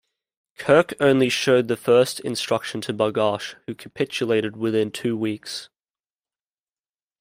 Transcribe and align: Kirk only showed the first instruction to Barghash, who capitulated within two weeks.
Kirk 0.57 0.95
only 0.99 1.29
showed 1.29 1.67
the 1.67 1.77
first 1.77 2.19
instruction 2.21 2.81
to 2.81 2.91
Barghash, 2.91 3.53
who 3.67 3.75
capitulated 3.75 4.57
within 4.57 4.89
two 4.89 5.15
weeks. 5.15 5.69